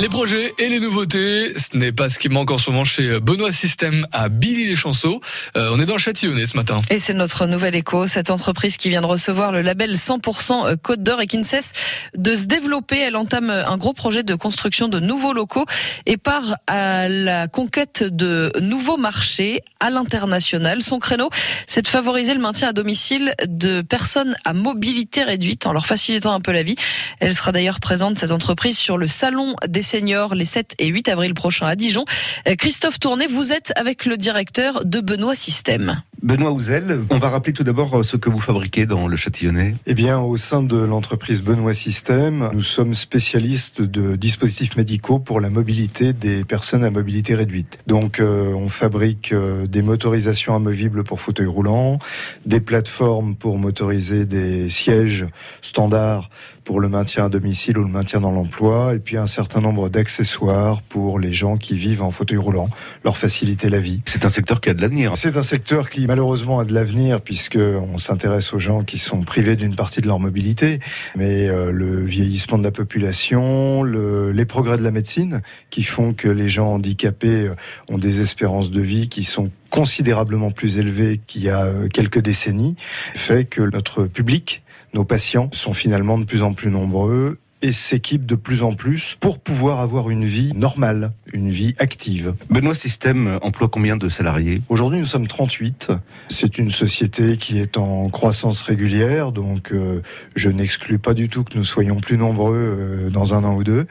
[0.00, 3.20] Les projets et les nouveautés, ce n'est pas ce qui manque en ce moment chez
[3.20, 5.20] Benoît System à Billy-les-Chanceaux.
[5.56, 6.82] Euh, on est dans le Châtillonnais ce matin.
[6.90, 11.04] Et c'est notre nouvel écho, cette entreprise qui vient de recevoir le label 100% Côte
[11.04, 11.74] d'Or et qui ne cesse
[12.16, 12.98] de se développer.
[12.98, 15.64] Elle entame un gros projet de construction de nouveaux locaux
[16.06, 20.82] et part à la conquête de nouveaux marchés à l'international.
[20.82, 21.30] Son créneau,
[21.68, 26.32] c'est de favoriser le maintien à domicile de personnes à mobilité réduite en leur facilitant
[26.32, 26.74] un peu la vie.
[27.20, 31.08] Elle sera d'ailleurs présente, cette entreprise, sur le salon des seniors les 7 et 8
[31.08, 32.04] avril prochains à Dijon.
[32.48, 36.02] Euh, Christophe Tourné, vous êtes avec le directeur de Benoît Système.
[36.24, 39.74] Benoît Ouzel, on va rappeler tout d'abord ce que vous fabriquez dans le Châtillonnais.
[39.84, 45.38] Eh bien, au sein de l'entreprise Benoît Système, nous sommes spécialistes de dispositifs médicaux pour
[45.38, 47.78] la mobilité des personnes à mobilité réduite.
[47.86, 51.98] Donc, euh, on fabrique euh, des motorisations amovibles pour fauteuils roulants,
[52.46, 55.26] des plateformes pour motoriser des sièges
[55.60, 56.30] standards
[56.64, 59.90] pour le maintien à domicile ou le maintien dans l'emploi, et puis un certain nombre
[59.90, 62.68] d'accessoires pour les gens qui vivent en fauteuil roulant,
[63.04, 64.00] leur faciliter la vie.
[64.06, 65.12] C'est un secteur qui a de l'avenir.
[65.16, 69.22] C'est un secteur qui malheureusement a de l'avenir puisque on s'intéresse aux gens qui sont
[69.22, 70.78] privés d'une partie de leur mobilité,
[71.16, 76.14] mais euh, le vieillissement de la population, le, les progrès de la médecine qui font
[76.14, 77.56] que les gens handicapés euh,
[77.88, 82.20] ont des espérances de vie qui sont considérablement plus élevées qu'il y a euh, quelques
[82.20, 82.76] décennies,
[83.16, 84.62] fait que notre public
[84.92, 89.16] nos patients sont finalement de plus en plus nombreux et s'équipent de plus en plus
[89.20, 92.34] pour pouvoir avoir une vie normale, une vie active.
[92.50, 94.60] Benoît Système emploie combien de salariés?
[94.68, 95.92] Aujourd'hui, nous sommes 38.
[96.28, 100.02] C'est une société qui est en croissance régulière, donc euh,
[100.36, 103.64] je n'exclus pas du tout que nous soyons plus nombreux euh, dans un an ou
[103.64, 103.86] deux.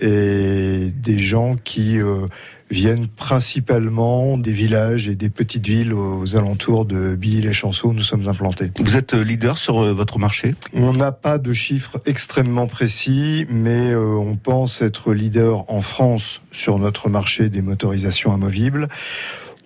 [0.00, 2.26] Et des gens qui euh,
[2.70, 8.28] viennent principalement des villages et des petites villes aux alentours de Billy-les-Chanceaux où nous sommes
[8.28, 8.70] implantés.
[8.78, 10.54] Vous êtes leader sur votre marché?
[10.72, 16.40] On n'a pas de chiffres extrêmement précis, mais euh, on pense être leader en France
[16.52, 18.88] sur notre marché des motorisations amovibles.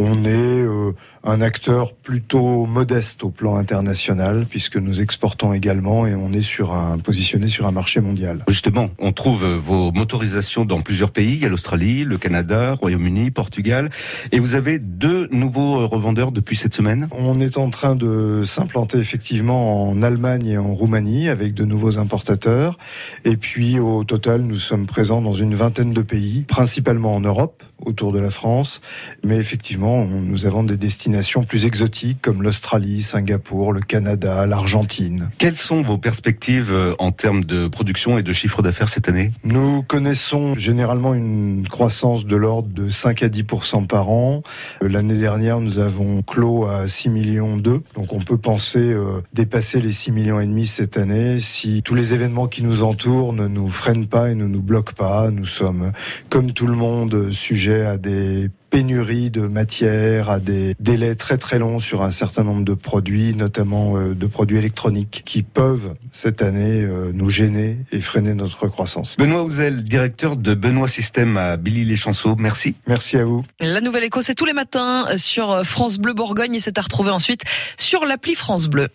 [0.00, 0.92] On est euh,
[1.24, 6.72] un acteur plutôt modeste au plan international puisque nous exportons également et on est sur
[6.72, 8.44] un positionné sur un marché mondial.
[8.46, 13.32] Justement, on trouve vos motorisations dans plusieurs pays, il y a l'Australie, le Canada, Royaume-Uni,
[13.32, 13.90] Portugal
[14.30, 17.08] et vous avez deux nouveaux revendeurs depuis cette semaine.
[17.10, 21.98] On est en train de s'implanter effectivement en Allemagne et en Roumanie avec de nouveaux
[21.98, 22.78] importateurs
[23.24, 27.64] et puis au total, nous sommes présents dans une vingtaine de pays, principalement en Europe
[27.84, 28.80] autour de la France,
[29.24, 35.30] mais effectivement, nous avons des destinations plus exotiques comme l'Australie, Singapour, le Canada, l'Argentine.
[35.38, 39.30] Quelles sont vos perspectives euh, en termes de production et de chiffre d'affaires cette année?
[39.44, 43.44] Nous connaissons généralement une croissance de l'ordre de 5 à 10
[43.88, 44.42] par an.
[44.82, 49.22] Euh, l'année dernière, nous avons clos à 6 millions 2, donc on peut penser euh,
[49.32, 53.32] dépasser les 6 millions et demi cette année si tous les événements qui nous entourent
[53.32, 55.30] ne nous freinent pas et ne nous bloquent pas.
[55.30, 55.92] Nous sommes,
[56.28, 61.58] comme tout le monde, sujets à des pénuries de matières, à des délais très très
[61.58, 66.42] longs sur un certain nombre de produits, notamment euh, de produits électroniques, qui peuvent cette
[66.42, 69.16] année euh, nous gêner et freiner notre croissance.
[69.16, 72.74] Benoît Ouzel, directeur de Benoît Système à Billy-les-Chanceaux, merci.
[72.86, 73.44] Merci à vous.
[73.60, 77.10] La Nouvelle Écho, c'est tous les matins sur France Bleu Bourgogne et c'est à retrouver
[77.10, 77.42] ensuite
[77.76, 78.88] sur l'appli France Bleu.